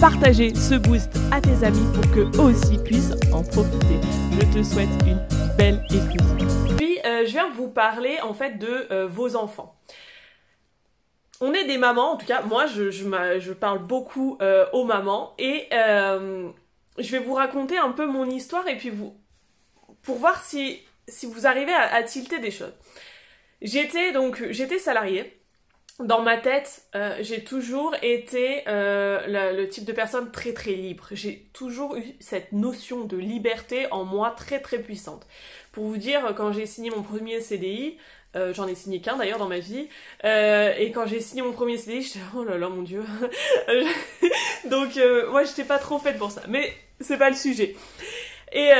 [0.00, 3.98] partager ce boost à tes amis pour qu'eux aussi puissent en profiter.
[4.32, 5.20] Je te souhaite une
[5.56, 6.76] belle écoute.
[6.76, 9.76] Puis, euh, je viens vous parler en fait de euh, vos enfants.
[11.40, 15.34] On est des mamans, en tout cas, moi je, je, parle beaucoup euh, aux mamans
[15.38, 19.16] et je vais vous raconter un peu mon histoire et puis vous
[20.02, 22.74] pour voir si, si vous arrivez à, à tilter des choses.
[23.62, 25.37] J'étais donc j'étais salariée
[25.98, 31.08] dans ma tête, euh, j'ai toujours été euh, le, type de personne très très libre.
[31.10, 35.26] J'ai toujours eu cette notion de liberté en moi très très puissante.
[35.72, 37.96] Pour vous dire, quand j'ai signé mon premier CDI,
[38.36, 39.88] euh, j'en ai signé qu'un d'ailleurs dans ma vie,
[40.22, 43.02] et quand j'ai signé mon premier CDI, j'étais oh là là mon dieu.
[44.70, 44.90] donc
[45.30, 47.74] moi j'étais pas trop faite pour ça, mais c'est pas le sujet.
[48.52, 48.70] Et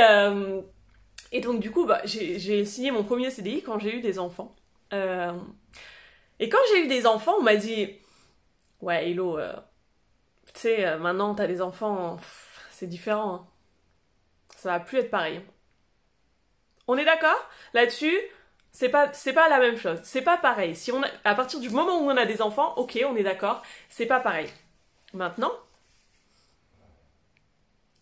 [1.32, 4.54] et donc du coup bah j'ai signé mon premier CDI quand j'ai eu des enfants.
[6.40, 7.98] Et quand j'ai eu des enfants, on m'a dit
[8.80, 9.54] Ouais, Hello, euh,
[10.54, 12.18] tu sais, euh, maintenant t'as des enfants,
[12.70, 13.34] c'est différent.
[13.34, 13.46] Hein.
[14.56, 15.42] Ça va plus être pareil.
[16.86, 17.38] On est d'accord?
[17.74, 18.16] Là-dessus,
[18.72, 20.00] c'est pas, pas la même chose.
[20.04, 20.74] C'est pas pareil.
[20.76, 23.22] Si on a, à partir du moment où on a des enfants, ok, on est
[23.22, 24.48] d'accord, c'est pas pareil.
[25.12, 25.52] Maintenant,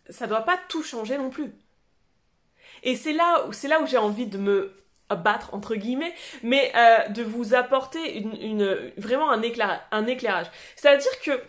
[0.09, 1.53] ça doit pas tout changer non plus.
[2.83, 4.77] Et c'est là, c'est là où j'ai envie de me
[5.15, 10.47] battre entre guillemets, mais euh, de vous apporter une, vraiment un, éclairage.
[10.75, 11.41] C'est-à-dire que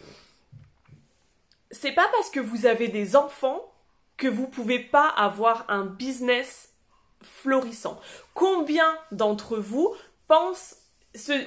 [1.72, 3.74] c'est pas parce que vous avez des enfants
[4.16, 6.74] que vous pouvez pas avoir un business
[7.22, 8.00] florissant.
[8.34, 9.94] Combien d'entre vous
[10.28, 10.76] pensent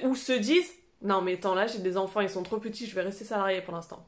[0.03, 2.93] ou se disent non mais attends là j'ai des enfants ils sont trop petits je
[2.93, 4.05] vais rester salarié pour l'instant.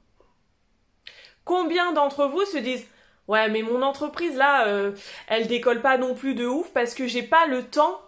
[1.45, 2.85] Combien d'entre vous se disent
[3.27, 4.91] Ouais, mais mon entreprise là, euh,
[5.27, 8.01] elle décolle pas non plus de ouf parce que j'ai pas le temps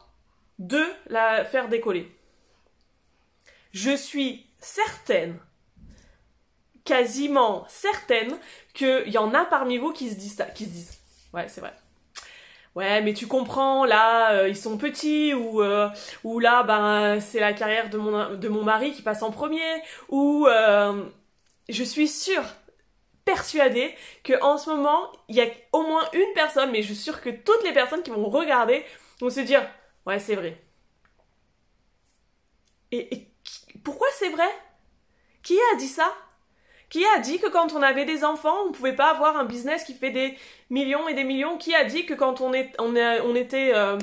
[0.60, 2.12] de la faire décoller.
[3.72, 5.38] Je suis certaine,
[6.84, 8.38] quasiment certaine,
[8.74, 10.68] qu'il y en a parmi vous qui se disent qui.
[11.34, 11.74] Ouais, c'est vrai.
[12.76, 15.90] Ouais, mais tu comprends, là, euh, ils sont petits, ou, euh,
[16.26, 19.82] ou là, ben, c'est la carrière de mon, de mon mari qui passe en premier,
[20.10, 20.46] ou
[21.70, 22.44] je suis sûre
[23.26, 23.94] persuadée
[24.24, 27.22] que en ce moment, il y a au moins une personne, mais je suis sûre
[27.22, 28.86] que toutes les personnes qui vont regarder
[29.20, 29.68] vont se dire
[30.06, 30.62] Ouais, c'est vrai.
[32.92, 33.28] Et,
[33.84, 34.50] pourquoi c'est vrai?
[35.44, 36.14] Qui a dit ça?
[36.90, 39.46] Qui a dit que quand on avait des enfants, on ne pouvait pas avoir un
[39.46, 40.38] business qui fait des
[40.70, 41.58] millions et des millions?
[41.58, 43.74] Qui a dit que quand on, est, on, était...
[43.74, 43.98] Euh,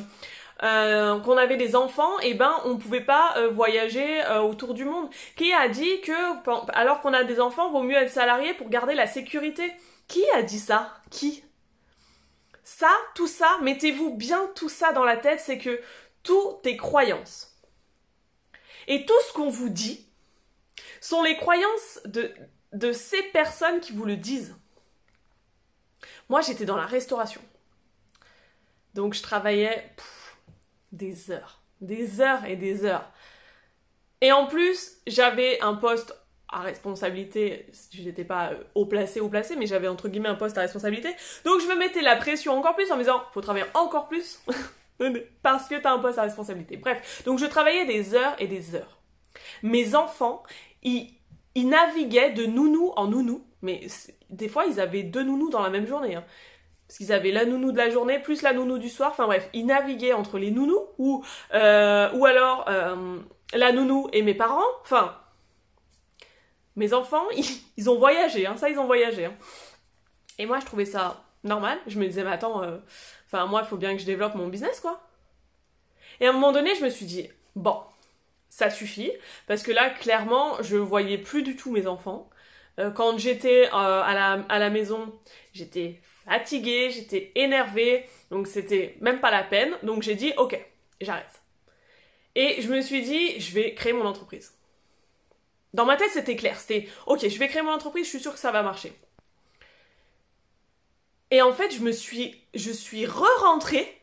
[0.62, 4.74] euh, qu'on avait des enfants, et eh ben on pouvait pas euh, voyager euh, autour
[4.74, 5.10] du monde.
[5.36, 6.12] Qui a dit que
[6.72, 9.72] alors qu'on a des enfants, vaut mieux être salarié pour garder la sécurité?
[10.06, 10.94] Qui a dit ça?
[11.10, 11.42] Qui?
[12.62, 15.80] Ça, tout ça, mettez-vous bien tout ça dans la tête, c'est que
[16.22, 17.56] tout est croyances.
[18.86, 20.06] Et tout ce qu'on vous dit
[21.00, 22.32] sont les croyances de,
[22.72, 24.56] de ces personnes qui vous le disent.
[26.28, 27.42] Moi, j'étais dans la restauration.
[28.94, 29.92] Donc, je travaillais
[30.92, 33.10] des heures, des heures et des heures.
[34.20, 36.14] Et en plus, j'avais un poste
[36.52, 40.34] à responsabilité, je n'étais pas euh, haut placé, haut placé, mais j'avais entre guillemets un
[40.34, 41.08] poste à responsabilité.
[41.44, 44.40] Donc je me mettais la pression encore plus en me disant, faut travailler encore plus
[45.42, 46.76] parce que t'as un poste à responsabilité.
[46.76, 49.00] Bref, donc je travaillais des heures et des heures.
[49.62, 50.42] Mes enfants,
[50.82, 51.08] ils,
[51.56, 53.86] naviguaient de nounou en nounou, mais
[54.28, 56.16] des fois ils avaient deux nounous dans la même journée.
[56.16, 56.24] Hein
[56.86, 59.12] parce qu'ils avaient la nounou de la journée plus la nounou du soir.
[59.12, 63.18] Enfin bref, ils naviguaient entre les nounous ou euh, ou alors euh,
[63.54, 64.60] la nounou et mes parents.
[64.82, 65.16] Enfin,
[66.76, 67.24] mes enfants,
[67.78, 68.46] ils, ont voyagé.
[68.46, 69.24] Hein, ça, ils ont voyagé.
[69.24, 69.34] Hein.
[70.38, 71.78] Et moi, je trouvais ça normal.
[71.86, 72.78] Je me disais, mais attends, euh,
[73.46, 75.00] moi, il faut bien que je développe mon business, quoi.
[76.20, 77.80] Et à un moment donné, je me suis dit, bon,
[78.50, 79.10] ça suffit,
[79.46, 82.28] parce que là, clairement, je voyais plus du tout mes enfants.
[82.94, 85.12] quand j'étais à, la, à la maison,
[85.54, 89.76] j'étais fatiguée, j'étais énervée, donc c'était même pas la peine.
[89.82, 90.58] Donc j'ai dit ok,
[91.00, 91.42] j'arrête.
[92.34, 94.54] Et je me suis dit, je vais créer mon entreprise.
[95.74, 96.58] Dans ma tête, c'était clair.
[96.58, 98.92] C'était ok, je vais créer mon entreprise, je suis sûre que ça va marcher.
[101.30, 104.00] Et en fait, je me suis, je suis re-rentrée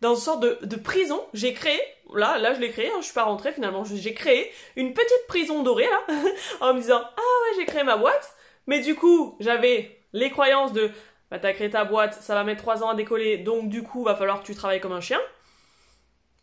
[0.00, 1.24] dans une sorte de, prison.
[1.34, 1.80] J'ai créé,
[2.14, 3.84] là, là, je l'ai créé, hein, je suis pas rentrée finalement.
[3.84, 6.02] J'ai créé une petite prison dorée là,
[6.60, 8.36] en me disant ah ouais, j'ai créé ma boîte.
[8.66, 10.90] Mais du coup, j'avais les croyances de
[11.30, 14.02] bah t'as créé ta boîte, ça va mettre 3 ans à décoller, donc du coup,
[14.02, 15.20] va falloir que tu travailles comme un chien.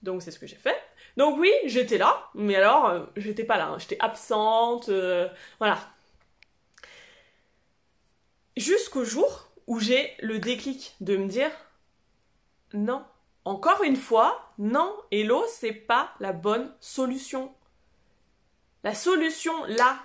[0.02, 0.78] Donc c'est ce que j'ai fait.
[1.18, 3.80] Donc oui, j'étais là, mais alors, euh, j'étais pas là, hein.
[3.80, 5.80] j'étais absente, euh, voilà.
[8.56, 11.52] Jusqu'au jour où j'ai le déclic de me dire,
[12.74, 13.04] non,
[13.46, 17.54] encore une fois, non, Hello, c'est pas la bonne solution.
[18.84, 20.00] La solution là,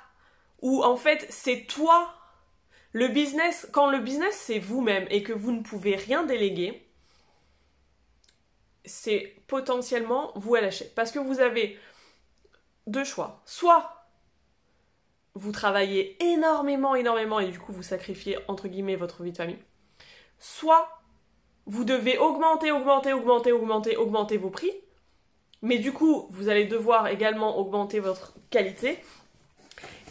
[0.60, 2.14] où en fait c'est toi,
[2.92, 6.86] le business, quand le business c'est vous-même et que vous ne pouvez rien déléguer,
[8.84, 10.90] c'est potentiellement vous à lâcher.
[10.94, 11.78] Parce que vous avez
[12.86, 13.42] deux choix.
[13.46, 14.06] Soit
[15.34, 19.58] vous travaillez énormément, énormément et du coup vous sacrifiez entre guillemets votre vie de famille.
[20.38, 21.02] Soit
[21.66, 24.72] vous devez augmenter, augmenter, augmenter, augmenter, augmenter vos prix.
[25.62, 28.98] Mais du coup, vous allez devoir également augmenter votre qualité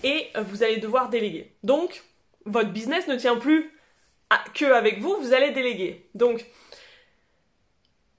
[0.03, 1.53] et vous allez devoir déléguer.
[1.63, 2.03] Donc,
[2.45, 3.71] votre business ne tient plus
[4.53, 6.09] que avec vous, vous allez déléguer.
[6.15, 6.45] Donc,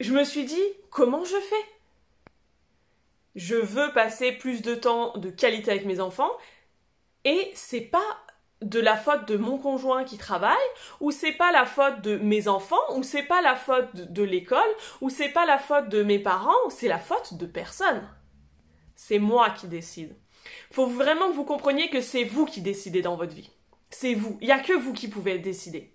[0.01, 1.65] je me suis dit, comment je fais?
[3.35, 6.31] Je veux passer plus de temps de qualité avec mes enfants
[7.25, 8.23] et c'est pas
[8.63, 10.57] de la faute de mon conjoint qui travaille,
[11.01, 14.61] ou c'est pas la faute de mes enfants, ou c'est pas la faute de, l'école,
[15.01, 18.09] ou c'est pas la faute de mes parents, c'est la faute de personne.
[18.95, 20.17] C'est moi qui décide.
[20.71, 23.51] Faut vraiment que vous compreniez que c'est vous qui décidez dans votre vie.
[23.93, 24.39] C'est vous.
[24.41, 25.93] Il n'y a que vous qui pouvez décider.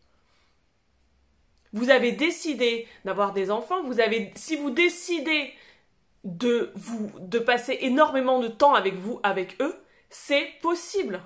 [1.74, 5.54] Vous avez décidé d'avoir des enfants, vous avez, si vous décidez
[6.24, 9.76] de vous, de passer énormément de temps avec vous, avec eux,
[10.10, 11.22] c'est possible.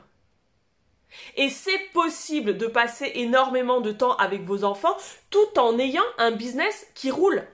[1.35, 4.95] Et c'est possible de passer énormément de temps avec vos enfants
[5.29, 7.45] tout en ayant un business qui roule.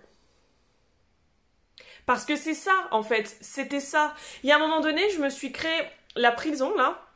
[2.06, 4.14] Parce que c'est ça, en fait, c'était ça.
[4.44, 5.82] Il y a un moment donné, je me suis créé
[6.16, 7.07] la prison, là,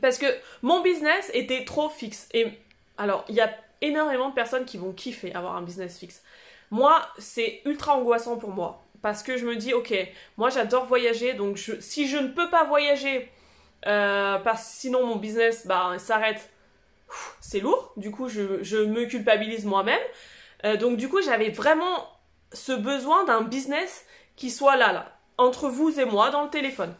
[0.00, 0.26] parce que
[0.62, 2.28] mon business était trop fixe.
[2.32, 2.48] Et
[2.98, 6.22] alors, il y a énormément de personnes qui vont kiffer avoir un business fixe.
[6.70, 8.82] Moi, c'est ultra angoissant pour moi.
[9.02, 9.92] Parce que je me dis, ok,
[10.36, 13.28] moi j'adore voyager, donc si je ne peux pas voyager
[13.86, 16.48] euh, parce sinon mon business bah, s'arrête.
[17.40, 20.00] C'est lourd, du coup je, je me culpabilise moi-même.
[20.64, 22.08] Euh, donc du coup j'avais vraiment
[22.52, 24.06] ce besoin d'un business
[24.36, 26.94] qui soit là, là, entre vous et moi dans le téléphone.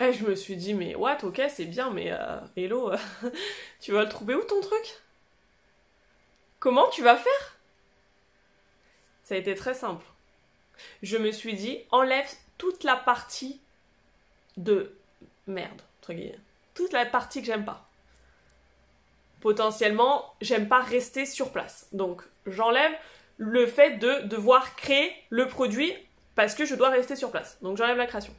[0.00, 2.92] Et je me suis dit, mais what, ok, c'est bien, mais euh, hello,
[3.80, 5.00] tu vas le trouver où ton truc?
[6.60, 7.58] Comment tu vas faire?
[9.24, 10.04] Ça a été très simple.
[11.02, 13.60] Je me suis dit, enlève toute la partie
[14.56, 14.96] de
[15.46, 16.38] merde, entre guillemets.
[16.74, 17.88] Toute la partie que j'aime pas.
[19.40, 21.88] Potentiellement, j'aime pas rester sur place.
[21.92, 22.92] Donc, j'enlève
[23.36, 25.92] le fait de devoir créer le produit
[26.34, 27.58] parce que je dois rester sur place.
[27.62, 28.34] Donc, j'enlève la création.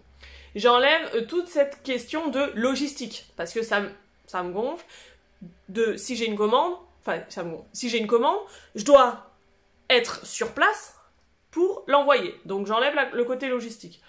[0.55, 3.81] J'enlève euh, toute cette question de logistique parce que ça,
[4.25, 4.85] ça me gonfle.
[5.69, 7.55] De si j'ai une commande, enfin, ça me.
[7.71, 8.39] Si j'ai une commande,
[8.75, 9.31] je dois
[9.89, 10.95] être sur place
[11.51, 12.35] pour l'envoyer.
[12.45, 14.01] Donc, j'enlève le côté logistique.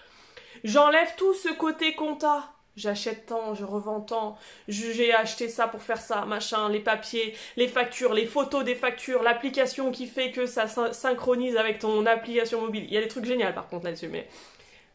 [0.63, 2.51] J'enlève tout ce côté compta.
[2.77, 4.37] J'achète tant, je revends tant,
[4.69, 9.23] j'ai acheté ça pour faire ça, machin, les papiers, les factures, les photos des factures,
[9.23, 12.85] l'application qui fait que ça synchronise avec ton application mobile.
[12.85, 14.25] Il y a des trucs géniaux par contre là-dessus, mais...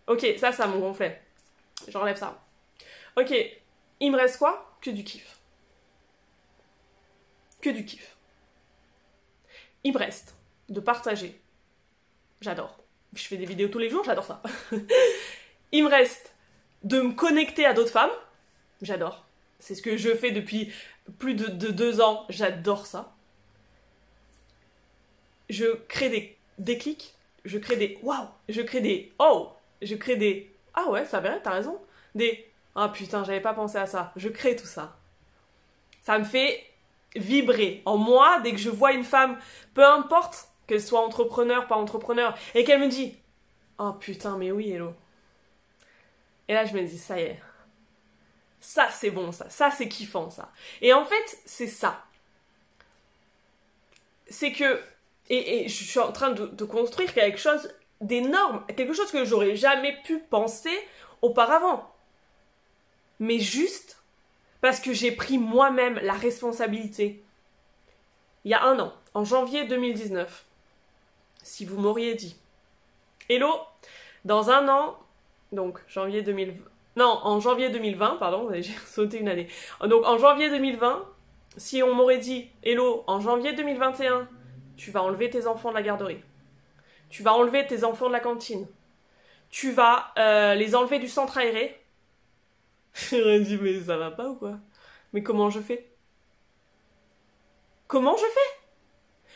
[0.06, 1.20] Ok, ça, ça me gonflait.
[1.88, 2.42] J'enlève ça.
[3.16, 3.34] Ok,
[4.00, 4.76] il me reste quoi?
[4.80, 5.38] Que du kiff.
[7.60, 8.16] Que du kiff.
[9.84, 10.34] Il me reste
[10.68, 11.40] de partager.
[12.40, 12.78] J'adore.
[13.14, 14.42] Je fais des vidéos tous les jours, j'adore ça.
[15.72, 16.34] Il me reste
[16.82, 18.10] de me connecter à d'autres femmes.
[18.82, 19.24] J'adore.
[19.58, 20.72] C'est ce que je fais depuis
[21.18, 22.26] plus de, deux ans.
[22.28, 23.14] J'adore ça.
[25.48, 27.14] Je crée des déclics.
[27.44, 28.28] Je crée des waouh.
[28.48, 29.52] Je crée des oh.
[29.82, 31.78] Je crée des ah ouais, ça va, t'as raison.
[32.14, 34.12] Des ah putain, j'avais pas pensé à ça.
[34.16, 34.96] Je crée tout ça.
[36.02, 36.64] Ça me fait
[37.14, 39.38] vibrer en moi dès que je vois une femme,
[39.74, 43.16] peu importe qu'elle soit entrepreneur, pas entrepreneur, et qu'elle me dit
[43.78, 44.94] Oh putain, mais oui, hello.
[46.48, 47.40] Et là, je me dis, ça y est.
[48.60, 49.48] Ça, c'est bon, ça.
[49.50, 50.52] Ça, c'est kiffant, ça.
[50.80, 52.04] Et en fait, c'est ça.
[54.28, 54.82] C'est que.
[55.28, 58.64] Et, je suis en train de, construire quelque chose d'énorme.
[58.76, 60.76] Quelque chose que j'aurais jamais pu penser
[61.22, 61.90] auparavant.
[63.20, 64.02] Mais juste
[64.60, 67.22] parce que j'ai pris moi-même la responsabilité.
[68.44, 70.44] Il y a un an, en janvier 2019,
[71.42, 72.36] si vous m'auriez dit,
[73.28, 73.52] Hello,
[74.24, 74.96] dans un an,
[75.52, 76.62] donc janvier 2020.
[76.96, 79.48] Non, en janvier 2020, pardon, j'ai sauté une année.
[79.84, 81.04] Donc en janvier 2020,
[81.56, 84.28] si on m'aurait dit, Hello, en janvier 2021,
[84.76, 86.20] tu vas enlever tes enfants de la garderie,
[87.08, 88.66] tu vas enlever tes enfants de la cantine,
[89.50, 91.80] tu vas euh, les enlever du centre aéré,
[93.10, 94.58] j'aurais dit, mais ça va pas ou quoi?
[95.12, 95.86] Mais comment je fais?
[97.86, 98.60] Comment je fais?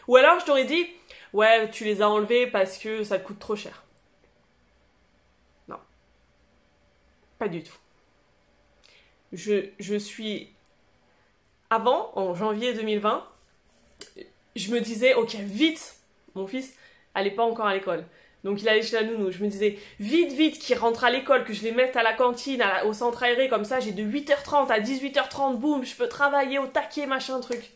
[0.08, 0.86] Ou alors je t'aurais dit,
[1.32, 3.84] ouais, tu les as enlevés parce que ça te coûte trop cher.
[5.68, 5.78] Non.
[7.38, 7.76] Pas du tout.
[9.32, 10.52] Je, je suis...
[11.68, 13.24] Avant, en janvier 2020,
[14.56, 16.00] je me disais, ok, vite,
[16.34, 16.74] mon fils
[17.14, 18.04] allait pas encore à l'école.
[18.44, 19.30] Donc il allait chez la nounou.
[19.30, 22.14] Je me disais, vite, vite, qu'il rentre à l'école, que je les mette à la
[22.14, 26.58] cantine, au centre aéré, comme ça, j'ai de 8h30 à 18h30, boum, je peux travailler
[26.58, 27.70] au taquet, machin, truc.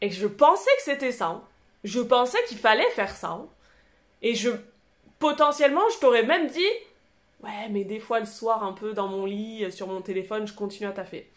[0.00, 1.26] Et je pensais que c'était ça.
[1.26, 1.42] Hein.
[1.84, 3.28] Je pensais qu'il fallait faire ça.
[3.28, 3.46] Hein.
[4.20, 4.50] Et je,
[5.18, 6.60] potentiellement, je t'aurais même dit,
[7.42, 10.46] ouais, mais des fois le soir, un peu dans mon lit, euh, sur mon téléphone,
[10.46, 11.30] je continue à taffer.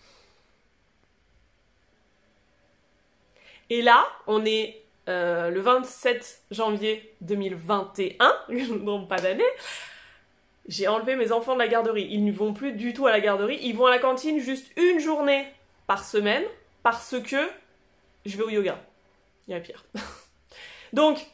[3.70, 9.44] Et là, on est euh, le 27 janvier 2021, je pas d'année.
[10.68, 12.08] J'ai enlevé mes enfants de la garderie.
[12.12, 13.58] Ils ne vont plus du tout à la garderie.
[13.64, 15.48] Ils vont à la cantine juste une journée
[15.88, 16.44] par semaine
[16.84, 17.50] parce que
[18.26, 18.80] je vais au yoga.
[19.48, 19.84] Il y a pire.
[20.94, 21.26] Donc,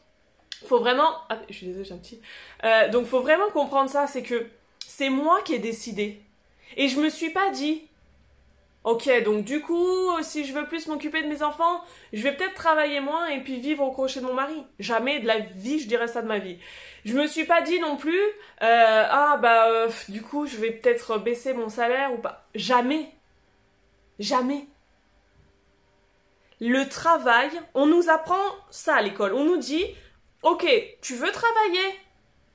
[0.65, 1.17] faut vraiment.
[1.29, 2.22] Ah, je suis désolée, j'ai un petit.
[2.63, 4.48] Euh, donc, faut vraiment comprendre ça, c'est que
[4.79, 6.22] c'est moi qui ai décidé.
[6.77, 7.84] Et je me suis pas dit,
[8.86, 12.54] ok, donc du coup, si je veux plus m'occuper de mes enfants, je vais peut-être
[12.54, 14.63] travailler moins et puis vivre au crochet de mon mari.
[14.80, 16.58] Jamais de la vie, je dirais ça de ma vie.
[17.04, 18.22] Je me suis pas dit non plus,
[18.62, 22.48] euh, ah bah euh, du coup, je vais peut-être baisser mon salaire ou pas.
[22.56, 23.12] Jamais.
[24.20, 24.68] Jamais
[26.62, 29.34] le travail, on nous apprend ça à l'école.
[29.34, 29.84] On nous dit,
[30.44, 30.65] ok,
[31.01, 32.00] tu veux travailler,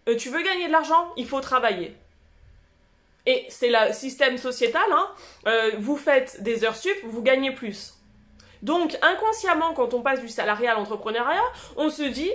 [0.08, 1.96] euh, tu veux gagner de l'argent, il faut travailler.
[3.26, 5.08] Et c'est le système sociétal, hein.
[5.46, 7.94] Euh, vous faites des heures sup, vous gagnez plus.
[8.62, 11.42] Donc inconsciemment, quand on passe du salariat à l'entrepreneuriat,
[11.76, 12.32] on se dit,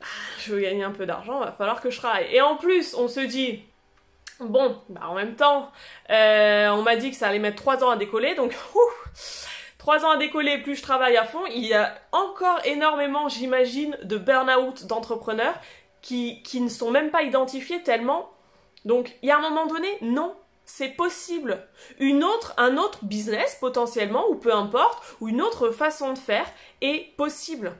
[0.00, 0.04] ah,
[0.38, 2.26] je veux gagner un peu d'argent, va falloir que je travaille.
[2.32, 3.64] Et en plus, on se dit,
[4.40, 5.70] bon, bah en même temps,
[6.10, 9.46] euh, on m'a dit que ça allait mettre trois ans à décoller, donc ouf,
[9.80, 13.96] Trois ans à décoller, plus je travaille à fond, il y a encore énormément, j'imagine,
[14.02, 15.54] de burn-out d'entrepreneurs
[16.02, 18.30] qui, qui ne sont même pas identifiés tellement.
[18.84, 20.34] Donc, il y a un moment donné, non,
[20.64, 21.66] c'est possible.
[21.98, 26.46] Une autre, un autre business potentiellement, ou peu importe, ou une autre façon de faire
[26.80, 27.76] est possible.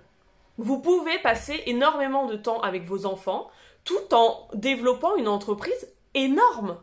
[0.59, 3.51] Vous pouvez passer énormément de temps avec vos enfants
[3.85, 6.79] tout en développant une entreprise énorme.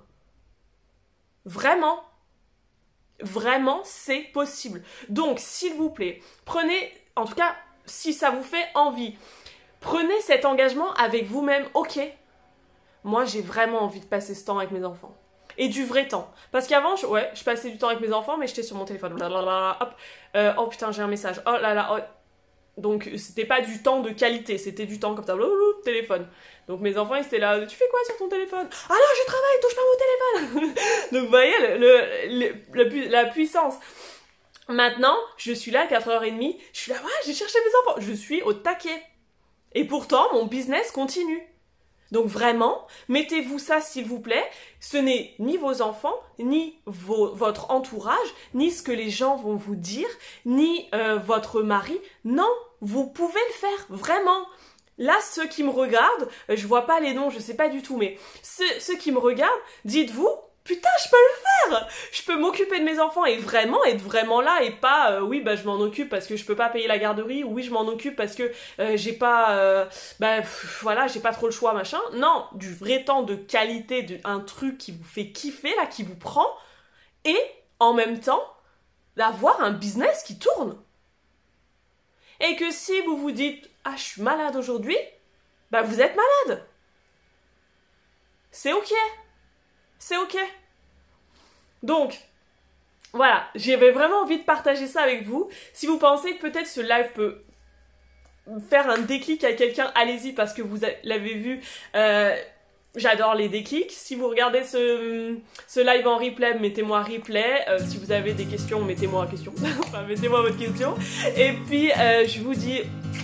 [1.46, 2.04] Vraiment.
[3.20, 4.84] Vraiment, c'est possible.
[5.10, 7.56] Donc, s'il vous plaît, prenez, en tout cas,
[7.86, 9.16] si ça vous fait envie,
[9.80, 11.68] prenez cet engagement avec vous-même.
[11.74, 12.00] Ok,
[13.08, 15.16] moi j'ai vraiment envie de passer ce temps avec mes enfants.
[15.60, 16.32] Et du vrai temps.
[16.52, 18.86] Parce qu'avant, je, ouais, je passais du temps avec mes enfants, mais j'étais sur mon
[18.86, 19.14] téléphone.
[19.14, 19.96] hop.
[20.36, 21.42] Euh, oh putain, j'ai un message.
[21.48, 21.90] Oh là là.
[21.92, 22.02] Oh.
[22.80, 25.36] Donc, c'était pas du temps de qualité, c'était du temps comme ça.
[25.84, 26.28] téléphone.
[26.68, 29.26] Donc mes enfants, ils étaient là, tu fais quoi sur ton téléphone Ah non, je
[29.26, 30.76] travaille, touche pas mon téléphone
[31.12, 31.30] Donc vous
[32.90, 33.76] voyez la puissance.
[34.70, 38.14] Maintenant, je suis là à 4h30, je suis là, ouais, j'ai cherché mes enfants, je
[38.14, 39.02] suis au taquet.
[39.74, 41.42] Et pourtant, mon business continue.
[42.12, 44.46] Donc vraiment, mettez-vous ça s'il vous plaît.
[44.80, 49.76] Ce n'est ni vos enfants, ni votre entourage, ni ce que les gens vont vous
[49.76, 50.08] dire,
[50.46, 52.00] ni euh, votre mari.
[52.26, 52.50] Non,
[52.82, 54.46] vous pouvez le faire, vraiment.
[54.98, 57.82] Là, ceux qui me regardent, euh, je vois pas les noms, je sais pas du
[57.82, 59.52] tout, mais ceux, qui me regardent,
[59.86, 60.30] dites-vous,
[60.68, 64.42] putain, je peux le faire Je peux m'occuper de mes enfants et vraiment être vraiment
[64.42, 66.88] là et pas, euh, oui, bah je m'en occupe parce que je peux pas payer
[66.88, 69.88] la garderie, ou oui, je m'en occupe parce que euh, j'ai pas,
[70.20, 70.42] bah
[70.82, 72.00] voilà, j'ai pas trop le choix, machin.
[72.14, 76.04] Non, du vrai temps de qualité, de, un truc qui vous fait kiffer, là, qui
[76.04, 76.48] vous prend,
[77.26, 77.40] et
[77.80, 78.44] en même temps,
[79.16, 80.78] d'avoir un business qui tourne.
[82.40, 84.98] Et que si vous vous dites, ah, je suis malade aujourd'hui,
[85.72, 86.66] bah vous êtes malade.
[88.52, 88.94] C'est ok.
[90.00, 90.38] C'est ok.
[91.84, 92.20] Donc,
[93.14, 95.50] voilà, j'avais vraiment envie de partager ça avec vous.
[95.74, 97.44] Si vous pensez que peut-être ce live peut
[98.70, 101.62] faire un déclic à quelqu'un, allez-y parce que vous l'avez vu.
[101.96, 102.36] Euh,
[102.96, 103.92] J'adore les déclics.
[103.92, 105.36] Si vous regardez ce,
[105.78, 107.64] live en replay, mettez-moi replay.
[107.68, 109.54] Euh, si vous avez des questions, mettez-moi question.
[109.82, 110.96] enfin, mettez-moi votre question.
[111.36, 112.82] Et puis, euh, je vous dis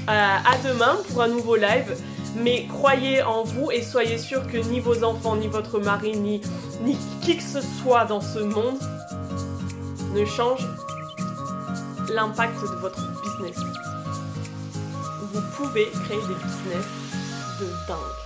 [0.08, 1.96] à demain pour un nouveau live.
[2.36, 6.42] Mais croyez en vous et soyez sûr que ni vos enfants, ni votre mari, ni,
[6.82, 8.80] ni qui que ce soit dans ce monde
[10.13, 10.68] ne change
[12.10, 13.58] l'impact de votre business.
[15.34, 16.86] Vous pouvez créer des business
[17.60, 18.23] de dingue.